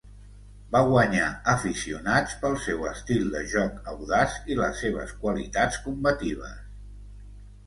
Va 0.75 0.79
guanyar 0.85 1.25
aficionats 1.51 2.33
pel 2.45 2.57
seu 2.63 2.87
estil 2.93 3.27
de 3.35 3.43
joc 3.53 3.77
audaç 3.93 4.39
i 4.55 4.59
les 4.63 4.83
seves 4.85 5.15
qualitats 5.21 5.79
combatives. 5.87 6.59